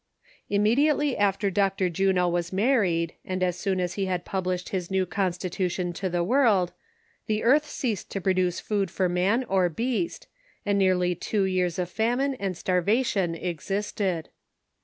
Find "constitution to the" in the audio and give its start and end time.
5.05-6.23